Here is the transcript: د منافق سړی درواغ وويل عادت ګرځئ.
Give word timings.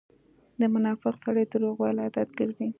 د 0.59 0.61
منافق 0.73 1.15
سړی 1.23 1.43
درواغ 1.51 1.75
وويل 1.77 1.97
عادت 2.05 2.29
ګرځئ. 2.39 2.67